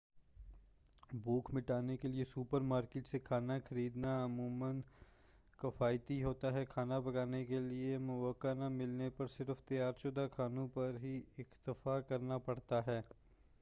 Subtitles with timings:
[1.15, 4.71] بھوک مٹانے کیلئے سوپر مارکیٹ سے کھانا خریدنا عموما
[5.59, 10.97] کفایتی ہوتا ہے کھانا پکانے کیلئے مواقع نہ ملنے پر صرف تیار شدہ کھانوں پر
[11.03, 13.01] ہی اکتفا کرنا پڑتا ہے